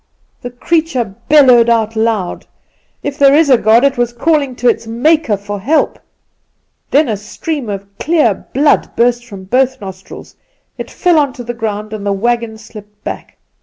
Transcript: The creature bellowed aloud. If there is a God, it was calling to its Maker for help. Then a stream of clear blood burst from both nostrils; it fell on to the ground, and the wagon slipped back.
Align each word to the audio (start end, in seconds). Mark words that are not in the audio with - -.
The 0.41 0.49
creature 0.49 1.13
bellowed 1.29 1.69
aloud. 1.69 2.47
If 3.03 3.19
there 3.19 3.35
is 3.35 3.51
a 3.51 3.57
God, 3.59 3.83
it 3.83 3.99
was 3.99 4.11
calling 4.13 4.55
to 4.55 4.67
its 4.67 4.87
Maker 4.87 5.37
for 5.37 5.59
help. 5.59 5.99
Then 6.89 7.07
a 7.07 7.15
stream 7.15 7.69
of 7.69 7.85
clear 7.99 8.33
blood 8.51 8.95
burst 8.95 9.23
from 9.27 9.43
both 9.43 9.79
nostrils; 9.79 10.37
it 10.75 10.89
fell 10.89 11.19
on 11.19 11.33
to 11.33 11.43
the 11.43 11.53
ground, 11.53 11.93
and 11.93 12.03
the 12.03 12.13
wagon 12.13 12.57
slipped 12.57 13.03
back. 13.03 13.37